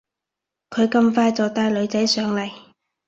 [0.71, 2.49] 佢咁快就帶女仔上嚟